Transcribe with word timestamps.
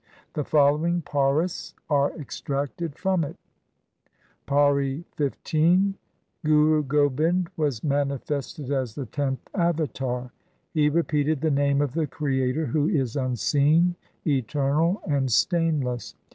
The 0.33 0.43
following 0.43 1.03
pauris 1.03 1.75
are 1.87 2.11
extracted 2.19 2.95
from 2.95 3.23
it:— 3.23 3.37
Pauri 4.47 5.05
15 5.17 5.93
Guru 6.43 6.81
Gobind 6.81 7.51
was 7.55 7.83
manifested 7.83 8.71
as 8.71 8.95
the 8.95 9.05
tenth 9.05 9.47
avatar. 9.53 10.31
He 10.71 10.89
repeated 10.89 11.41
the 11.41 11.51
name 11.51 11.81
of 11.83 11.93
the 11.93 12.07
Creator 12.07 12.65
who 12.65 12.89
is 12.89 13.15
unseen, 13.15 13.95
eternal, 14.25 15.03
and 15.05 15.31
stainless. 15.31 16.15